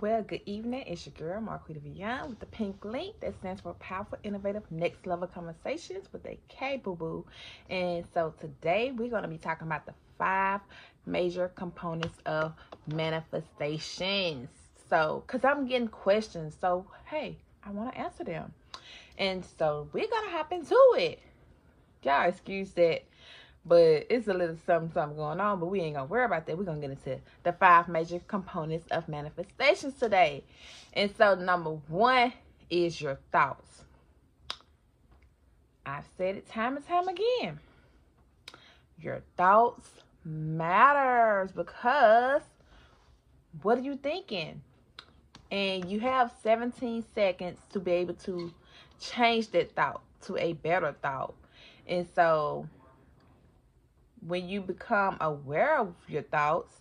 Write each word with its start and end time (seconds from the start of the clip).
Well, 0.00 0.22
good 0.22 0.40
evening. 0.46 0.84
It's 0.86 1.04
your 1.04 1.12
girl, 1.12 1.42
Marquita 1.42 1.78
Young, 1.94 2.30
with 2.30 2.40
the 2.40 2.46
pink 2.46 2.86
link 2.86 3.20
that 3.20 3.34
stands 3.34 3.60
for 3.60 3.74
Powerful, 3.74 4.16
Innovative, 4.22 4.62
Next 4.70 5.06
Level 5.06 5.26
Conversations 5.26 6.06
with 6.10 6.24
a 6.24 6.38
K 6.48 6.78
Boo 6.78 6.96
Boo. 6.96 7.26
And 7.68 8.06
so 8.14 8.32
today 8.40 8.92
we're 8.96 9.10
going 9.10 9.24
to 9.24 9.28
be 9.28 9.36
talking 9.36 9.66
about 9.66 9.84
the 9.84 9.92
five 10.16 10.62
major 11.04 11.48
components 11.48 12.16
of 12.24 12.54
manifestations. 12.86 14.48
So, 14.88 15.22
because 15.26 15.44
I'm 15.44 15.66
getting 15.66 15.88
questions, 15.88 16.56
so 16.58 16.86
hey, 17.04 17.36
I 17.62 17.70
want 17.70 17.92
to 17.92 18.00
answer 18.00 18.24
them. 18.24 18.54
And 19.18 19.44
so 19.58 19.86
we're 19.92 20.08
going 20.08 20.24
to 20.24 20.30
hop 20.30 20.50
into 20.50 20.78
it. 20.96 21.20
Y'all 22.04 22.26
excuse 22.26 22.70
that 22.72 23.02
but 23.64 24.06
it's 24.08 24.26
a 24.28 24.34
little 24.34 24.56
something 24.66 24.90
something 24.92 25.16
going 25.16 25.38
on 25.38 25.60
but 25.60 25.66
we 25.66 25.80
ain't 25.80 25.96
gonna 25.96 26.06
worry 26.06 26.24
about 26.24 26.46
that. 26.46 26.56
We're 26.56 26.64
gonna 26.64 26.80
get 26.80 26.90
into 26.90 27.18
the 27.42 27.52
five 27.52 27.88
major 27.88 28.20
components 28.26 28.86
of 28.90 29.08
manifestations 29.08 29.94
today. 29.94 30.44
And 30.92 31.14
so 31.16 31.34
number 31.34 31.70
one 31.88 32.32
is 32.70 33.00
your 33.00 33.18
thoughts. 33.32 33.84
I've 35.84 36.06
said 36.16 36.36
it 36.36 36.48
time 36.48 36.76
and 36.76 36.86
time 36.86 37.08
again. 37.08 37.58
Your 39.00 39.22
thoughts 39.36 39.88
matters 40.24 41.52
because 41.52 42.42
what 43.62 43.78
are 43.78 43.82
you 43.82 43.96
thinking? 43.96 44.62
And 45.50 45.90
you 45.90 45.98
have 46.00 46.32
17 46.42 47.04
seconds 47.14 47.58
to 47.72 47.80
be 47.80 47.90
able 47.92 48.14
to 48.14 48.52
change 49.00 49.48
that 49.50 49.74
thought 49.74 50.02
to 50.22 50.36
a 50.36 50.52
better 50.52 50.94
thought. 51.02 51.34
And 51.88 52.06
so 52.14 52.68
when 54.26 54.48
you 54.48 54.60
become 54.60 55.16
aware 55.20 55.78
of 55.78 55.94
your 56.08 56.22
thoughts, 56.22 56.80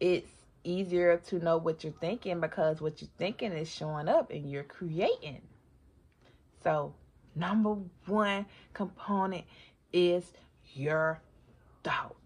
it's 0.00 0.30
easier 0.64 1.16
to 1.28 1.38
know 1.38 1.56
what 1.56 1.84
you're 1.84 1.92
thinking 2.00 2.40
because 2.40 2.80
what 2.80 3.00
you're 3.00 3.10
thinking 3.18 3.52
is 3.52 3.68
showing 3.68 4.08
up 4.08 4.30
and 4.30 4.50
you're 4.50 4.64
creating. 4.64 5.40
So, 6.62 6.92
number 7.34 7.76
one 8.06 8.46
component 8.74 9.44
is 9.92 10.32
your 10.74 11.20
thought 11.84 12.16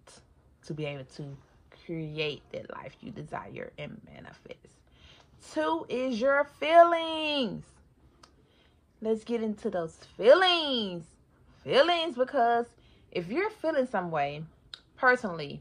to 0.67 0.75
be 0.75 0.87
able 0.87 1.05
to 1.05 1.37
create 1.85 2.43
that 2.53 2.71
life 2.71 2.97
you 3.01 3.11
desire 3.11 3.73
and 3.79 4.01
manifest. 4.13 4.79
Two 5.53 5.87
is 5.89 6.21
your 6.21 6.45
feelings. 6.59 7.65
Let's 9.03 9.25
get 9.25 9.43
into 9.43 9.71
those 9.71 9.97
feelings. 10.17 11.05
Feelings 11.65 12.17
because 12.17 12.67
if 13.13 13.29
you're 13.29 13.51
feeling 13.51 13.87
some 13.87 14.11
way, 14.11 14.45
personally, 14.97 15.61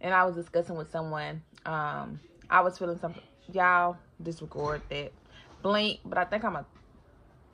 and 0.00 0.14
I 0.14 0.24
was 0.24 0.34
discussing 0.34 0.76
with 0.76 0.90
someone, 0.90 1.42
um, 1.66 2.20
I 2.48 2.60
was 2.60 2.78
feeling 2.78 2.98
something. 2.98 3.22
Y'all 3.52 3.96
disregard 4.22 4.82
that 4.90 5.12
blink, 5.62 6.00
but 6.04 6.18
I 6.18 6.24
think 6.24 6.44
I'm 6.44 6.52
gonna 6.52 6.66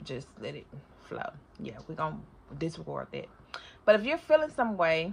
just 0.05 0.29
let 0.41 0.55
it 0.55 0.67
flow. 1.09 1.31
Yeah, 1.59 1.79
we're 1.89 1.95
gonna 1.95 2.19
disregard 2.59 3.09
that. 3.13 3.29
But 3.85 3.95
if 3.97 4.05
you're 4.05 4.19
feeling 4.19 4.51
some 4.51 4.77
way, 4.77 5.13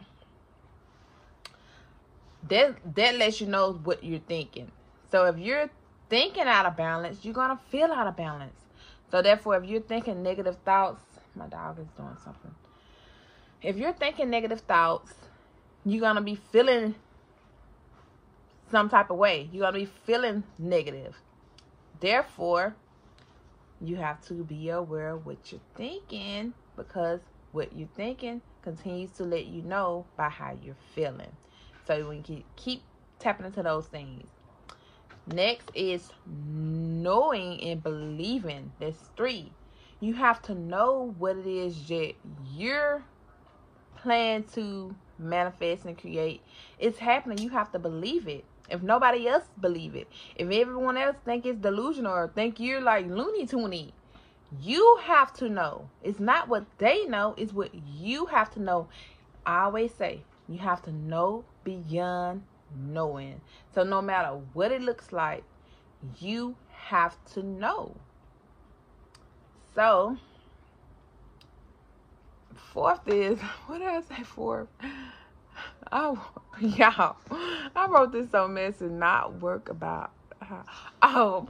that 2.50 2.96
that 2.96 3.16
lets 3.16 3.42
you 3.42 3.48
know 3.48 3.74
what 3.74 4.04
you're 4.04 4.20
thinking. 4.20 4.72
So 5.10 5.26
if 5.26 5.38
you're 5.38 5.70
thinking 6.10 6.44
out 6.44 6.66
of 6.66 6.76
balance, 6.76 7.24
you're 7.24 7.34
gonna 7.34 7.60
feel 7.70 7.92
out 7.92 8.08
of 8.08 8.16
balance. 8.16 8.60
So 9.10 9.22
therefore, 9.22 9.56
if 9.56 9.66
you're 9.66 9.82
thinking 9.82 10.22
negative 10.22 10.58
thoughts, 10.66 11.02
my 11.34 11.48
dog 11.48 11.80
is 11.80 11.88
doing 11.96 12.18
something 12.24 12.54
if 13.62 13.78
you're 13.78 13.94
thinking 13.94 14.30
negative 14.30 14.62
thoughts, 14.62 15.14
you're 15.86 16.02
going 16.02 16.16
to 16.16 16.22
be 16.22 16.36
feeling 16.36 16.96
some 18.70 18.90
type 18.90 19.10
of 19.10 19.18
way. 19.18 19.50
You're 19.52 19.62
going 19.62 19.74
to 19.74 19.92
be 19.92 19.92
feeling 20.06 20.44
negative. 20.60 21.16
Therefore, 22.00 22.76
you 23.82 23.96
have 23.96 24.22
to 24.28 24.44
be 24.44 24.70
aware 24.70 25.10
of 25.12 25.26
what 25.26 25.52
you're 25.52 25.62
thinking 25.76 26.54
because 26.76 27.20
what 27.52 27.76
you're 27.76 27.90
thinking 27.96 28.42
continues 28.62 29.12
to 29.12 29.24
let 29.24 29.46
you 29.46 29.62
know 29.62 30.06
by 30.16 30.30
how 30.30 30.58
you're 30.62 30.76
feeling. 30.94 31.32
So 31.86 32.12
you 32.12 32.44
keep 32.56 32.82
tapping 33.20 33.46
into 33.46 33.64
those 33.64 33.88
things. 33.88 34.28
Next 35.26 35.72
is 35.74 36.12
knowing 36.26 37.62
and 37.62 37.82
believing. 37.82 38.72
That's 38.80 39.00
three. 39.16 39.52
You 40.00 40.14
have 40.14 40.42
to 40.44 40.54
know 40.54 41.16
what 41.18 41.38
it 41.38 41.48
is 41.48 41.88
that 41.88 42.14
you're 42.54 43.04
plan 44.08 44.44
to 44.44 44.96
manifest 45.20 45.84
and 45.84 45.98
create, 45.98 46.42
it's 46.80 46.98
happening. 46.98 47.40
You 47.40 47.50
have 47.50 47.74
to 47.74 47.80
believe 47.80 48.26
it. 48.30 48.46
If 48.70 48.82
nobody 48.82 49.28
else 49.28 49.44
believe 49.60 49.96
it, 49.96 50.08
if 50.38 50.50
everyone 50.50 50.96
else 50.96 51.18
think 51.26 51.46
it's 51.46 51.60
delusional 51.60 52.14
or 52.14 52.32
think 52.34 52.58
you're 52.58 52.80
like 52.80 53.06
Looney 53.06 53.46
Toony, 53.46 53.92
you 54.62 55.00
have 55.04 55.34
to 55.34 55.50
know. 55.50 55.90
It's 56.02 56.22
not 56.22 56.48
what 56.48 56.66
they 56.78 57.06
know, 57.06 57.36
it's 57.38 57.52
what 57.52 57.72
you 57.76 58.28
have 58.28 58.50
to 58.52 58.62
know. 58.62 58.88
I 59.46 59.64
always 59.64 59.94
say 59.94 60.22
you 60.48 60.60
have 60.60 60.82
to 60.84 60.92
know 60.94 61.44
beyond 61.66 62.44
knowing. 62.74 63.42
So 63.76 63.84
no 63.84 64.02
matter 64.02 64.40
what 64.54 64.72
it 64.72 64.82
looks 64.82 65.12
like, 65.12 65.44
you 66.20 66.56
have 66.72 67.18
to 67.34 67.44
know. 67.44 67.96
So 69.76 70.18
Fourth 72.56 73.08
is 73.08 73.40
what 73.68 73.80
did 73.80 73.88
I 73.88 74.02
say 74.02 74.24
fourth? 74.24 74.68
Oh, 75.92 76.32
y'all, 76.60 77.16
I 77.32 77.88
wrote 77.90 78.12
this 78.12 78.30
so 78.32 78.48
messy. 78.48 78.86
Not 78.86 79.42
work 79.42 79.70
about. 79.70 80.12
Oh, 81.02 81.48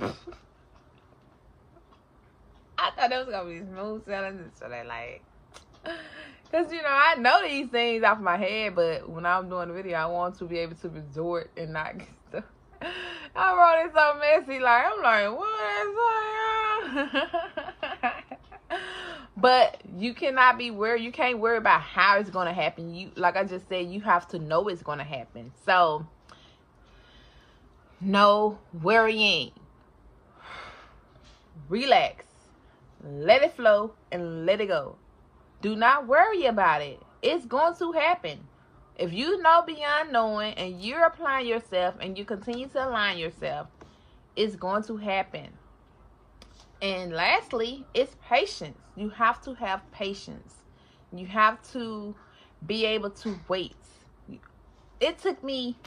I 2.78 2.92
thought 2.92 3.12
it 3.12 3.18
was 3.18 3.28
gonna 3.30 3.50
be 3.50 3.60
smooth 3.60 4.06
sailing. 4.06 4.52
So 4.60 4.70
they 4.70 4.84
like, 4.84 5.24
cause 6.52 6.72
you 6.72 6.82
know 6.82 6.90
I 6.90 7.16
know 7.16 7.42
these 7.48 7.70
things 7.70 8.04
off 8.04 8.20
my 8.20 8.38
head, 8.38 8.76
but 8.76 9.10
when 9.10 9.26
I'm 9.26 9.50
doing 9.50 9.70
the 9.70 9.74
video, 9.74 9.98
I 9.98 10.06
want 10.06 10.38
to 10.40 10.46
be 10.46 10.60
able 10.60 10.76
to 10.76 10.90
resort 10.90 11.52
and 11.58 11.74
not 11.74 11.98
get 11.98 12.08
stuff. 12.30 12.44
I 13.36 13.54
wrote 13.56 13.86
it 13.86 13.94
so 13.94 14.20
messy. 14.20 14.60
Like 14.60 14.86
I'm 14.86 15.02
like, 15.04 15.30
what 15.38 15.60
is 15.82 15.96
going 15.96 17.28
but 19.38 19.82
you 19.98 20.14
cannot 20.14 20.60
be 20.60 20.70
worried. 20.70 21.02
You 21.02 21.12
can't 21.12 21.40
worry 21.40 21.58
about 21.58 21.82
how 21.82 22.20
it's 22.20 22.30
going 22.30 22.48
to 22.48 22.54
happen. 22.54 22.94
You, 22.94 23.12
like 23.16 23.36
I 23.36 23.44
just 23.44 23.68
said, 23.68 23.88
you 23.88 24.02
have 24.02 24.28
to 24.30 24.40
know 24.40 24.68
it's 24.68 24.84
going 24.84 25.00
to 25.00 25.04
happen. 25.04 25.52
So, 25.66 26.06
no 28.00 28.60
worrying. 28.84 29.52
Relax. 31.68 32.26
Let 33.04 33.42
it 33.42 33.56
flow 33.56 33.94
and 34.12 34.46
let 34.46 34.62
it 34.62 34.68
go. 34.68 34.98
Do 35.62 35.76
not 35.76 36.06
worry 36.08 36.46
about 36.46 36.82
it. 36.84 37.02
It's 37.24 37.46
going 37.46 37.76
to 37.78 37.92
happen. 37.94 38.40
If 38.98 39.14
you 39.14 39.42
know 39.42 39.64
beyond 39.66 40.12
knowing 40.12 40.54
and 40.54 40.80
you're 40.80 41.06
applying 41.06 41.48
yourself 41.48 41.96
and 42.00 42.18
you 42.18 42.26
continue 42.26 42.68
to 42.70 42.88
align 42.88 43.18
yourself, 43.18 43.68
it's 44.36 44.56
going 44.56 44.84
to 44.84 44.98
happen. 44.98 45.50
And 46.82 47.12
lastly, 47.12 47.86
it's 47.94 48.16
patience. 48.28 48.78
You 48.96 49.10
have 49.10 49.42
to 49.42 49.56
have 49.56 49.90
patience. 49.92 50.56
You 51.12 51.26
have 51.28 51.62
to 51.72 52.16
be 52.66 52.86
able 52.86 53.10
to 53.12 53.40
wait. 53.48 53.76
It 55.00 55.18
took 55.20 55.44
me 55.44 55.78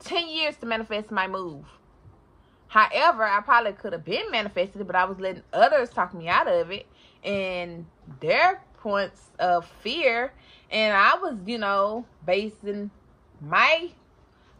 10 0.00 0.28
years 0.28 0.56
to 0.58 0.66
manifest 0.66 1.10
my 1.10 1.26
move. 1.26 1.64
However, 2.68 3.24
I 3.24 3.40
probably 3.40 3.72
could 3.72 3.92
have 3.92 4.04
been 4.04 4.30
manifested, 4.30 4.86
but 4.86 4.96
I 4.96 5.04
was 5.04 5.20
letting 5.20 5.42
others 5.52 5.90
talk 5.90 6.14
me 6.14 6.28
out 6.28 6.48
of 6.48 6.70
it 6.70 6.86
and 7.22 7.84
their 8.20 8.62
points 8.78 9.20
of 9.38 9.66
fear. 9.66 10.32
And 10.70 10.96
I 10.96 11.16
was, 11.16 11.36
you 11.44 11.58
know, 11.58 12.06
basing 12.24 12.90
my 13.40 13.90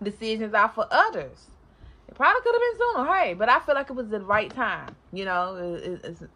decisions 0.03 0.53
off 0.53 0.79
of 0.79 0.89
others. 0.91 1.47
Probably 2.23 2.41
could 2.43 2.55
have 2.55 2.61
been 2.61 2.79
sooner, 2.79 3.15
hey, 3.15 3.35
but 3.35 3.49
I 3.49 3.59
feel 3.59 3.75
like 3.75 3.91
it 3.91 3.95
was 3.95 4.07
the 4.07 4.21
right 4.21 4.49
time. 4.55 4.95
You 5.13 5.25
know, 5.25 5.57
it, 5.57 6.05
it, 6.05 6.23
it 6.23 6.29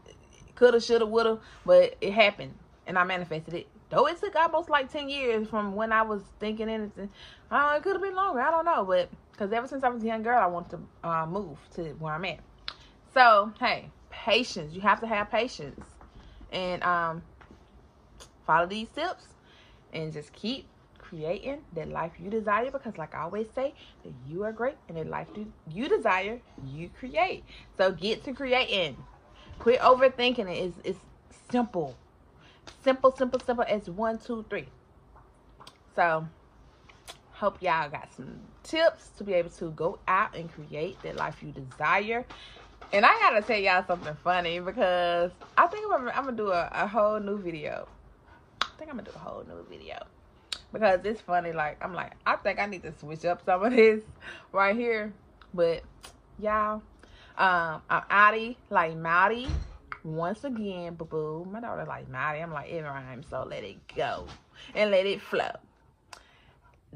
coulda, 0.57 0.81
shoulda, 0.81 1.07
woulda, 1.07 1.39
but 1.65 1.97
it 2.01 2.13
happened, 2.13 2.55
and 2.89 2.99
I 2.99 3.05
manifested 3.05 3.55
it. 3.55 3.69
Though 3.89 4.09
it 4.09 4.19
took 4.19 4.35
almost 4.35 4.69
like 4.69 4.91
ten 4.91 5.09
years 5.09 5.47
from 5.47 5.77
when 5.77 5.93
I 5.93 6.03
was 6.03 6.23
thinking 6.41 6.69
anything, 6.69 7.09
uh, 7.53 7.75
it 7.77 7.85
could 7.85 7.93
have 7.93 8.03
been 8.03 8.17
longer. 8.17 8.41
I 8.41 8.51
don't 8.51 8.65
know, 8.65 8.85
but 8.85 9.11
because 9.31 9.53
ever 9.53 9.69
since 9.69 9.85
I 9.85 9.89
was 9.89 10.03
a 10.03 10.07
young 10.07 10.25
girl, 10.25 10.43
I 10.43 10.49
wanted 10.49 10.71
to 11.03 11.09
uh, 11.09 11.25
move 11.25 11.57
to 11.77 11.85
where 12.01 12.15
I'm 12.15 12.25
at. 12.25 12.41
So 13.15 13.53
hey, 13.61 13.89
patience. 14.11 14.75
You 14.75 14.81
have 14.81 14.99
to 15.03 15.07
have 15.07 15.31
patience, 15.31 15.87
and 16.51 16.83
um, 16.83 17.23
follow 18.45 18.67
these 18.67 18.89
tips, 18.89 19.27
and 19.93 20.13
just 20.13 20.33
keep 20.33 20.67
creating 21.09 21.59
that 21.75 21.89
life 21.89 22.13
you 22.23 22.31
desire 22.31 22.71
because 22.71 22.99
like 22.99 23.15
I 23.15 23.23
always 23.23 23.47
say 23.55 23.75
that 24.05 24.13
you 24.27 24.45
are 24.45 24.53
great 24.53 24.77
and 24.89 24.97
the 24.97 25.05
life 25.05 25.29
you 25.71 25.89
desire 25.89 26.41
you 26.65 26.91
create. 26.99 27.45
So 27.77 27.93
get 27.93 28.25
to 28.25 28.33
creating. 28.33 28.97
Quit 29.59 29.81
overthinking 29.81 30.51
it. 30.51 30.59
It's, 30.65 30.77
it's 30.85 30.99
simple. 31.51 31.97
Simple 32.83 33.15
simple 33.17 33.41
simple 33.41 33.65
as 33.69 33.89
one 33.89 34.19
two 34.19 34.45
three. 34.49 34.67
So 35.95 36.27
Hope 37.37 37.61
y'all 37.61 37.91
got 37.91 38.09
some 38.17 38.39
tips 38.63 39.11
to 39.19 39.23
be 39.25 39.35
able 39.35 39.51
to 39.51 39.71
go 39.73 39.99
out 40.09 40.35
and 40.35 40.51
create 40.51 40.97
that 41.03 41.17
life 41.17 41.43
you 41.43 41.53
desire. 41.53 42.25
And 42.95 43.05
I 43.05 43.11
gotta 43.21 43.43
tell 43.43 43.59
y'all 43.59 43.85
something 43.87 44.17
funny 44.25 44.59
because 44.59 45.33
I 45.59 45.67
think 45.67 45.85
I'm 45.85 45.91
gonna, 45.91 46.13
I'm 46.17 46.25
gonna 46.25 46.37
do 46.39 46.49
a, 46.49 46.71
a 46.73 46.87
whole 46.87 47.21
new 47.21 47.37
video. 47.37 47.87
I 48.63 48.69
think 48.79 48.91
I'm 48.91 48.97
gonna 48.97 49.11
do 49.11 49.15
a 49.15 49.19
whole 49.19 49.45
new 49.47 49.63
video 49.69 49.99
because 50.73 51.01
it's 51.05 51.21
funny. 51.21 51.53
Like 51.53 51.79
I'm 51.83 51.95
like 51.95 52.13
I 52.27 52.37
think 52.37 52.59
I 52.59 52.67
need 52.67 52.83
to 52.83 52.93
switch 52.99 53.25
up 53.25 53.45
some 53.45 53.63
of 53.63 53.73
this 53.73 54.03
right 54.53 54.77
here, 54.77 55.13
but 55.55 55.83
y'all, 56.39 56.83
um, 57.39 57.83
I'm 57.91 58.03
Addie 58.11 58.59
like 58.71 58.97
Maddie 58.97 59.49
once 60.05 60.45
again, 60.45 60.95
boo 60.95 61.05
boo. 61.05 61.49
My 61.51 61.61
daughter 61.61 61.85
like 61.85 62.09
Maddie. 62.09 62.41
I'm 62.41 62.53
like 62.53 62.71
it 62.71 62.83
rhymes, 62.83 63.27
so 63.29 63.47
let 63.49 63.65
it 63.65 63.77
go 63.95 64.27
and 64.75 64.91
let 64.91 65.07
it 65.07 65.21
flow. 65.21 65.51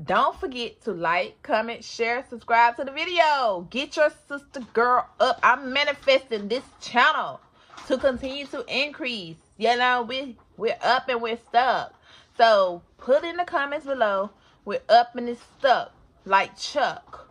Don't 0.05 0.39
forget 0.41 0.81
to 0.85 0.93
like, 0.93 1.43
comment, 1.43 1.85
share, 1.85 2.25
subscribe 2.31 2.77
to 2.77 2.85
the 2.85 2.93
video. 2.93 3.67
Get 3.69 3.97
your 3.97 4.11
sister 4.29 4.61
girl 4.73 5.07
up. 5.19 5.39
I'm 5.43 5.73
manifesting 5.73 6.49
this 6.49 6.65
channel 6.81 7.41
to 7.87 7.99
continue 7.99 8.47
to 8.47 8.65
increase. 8.67 9.37
You 9.59 9.77
know, 9.77 10.03
we 10.03 10.39
we're 10.57 10.79
up 10.83 11.09
and 11.09 11.21
we're 11.21 11.37
stuck. 11.49 11.95
So 12.37 12.83
put 12.99 13.25
in 13.25 13.37
the 13.37 13.45
comments 13.45 13.87
below. 13.87 14.31
We're 14.65 14.83
up 14.89 15.17
and 15.17 15.29
it's 15.29 15.41
stuck. 15.59 15.93
Like 16.25 16.59
Chuck. 16.59 17.29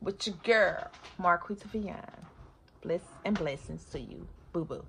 With 0.00 0.26
your 0.26 0.36
girl, 0.42 0.88
Marquita 1.20 1.64
Veon. 1.64 2.26
Bless 2.82 3.02
and 3.24 3.36
blessings 3.36 3.84
to 3.92 4.00
you. 4.00 4.26
Boo 4.52 4.64
boo. 4.64 4.84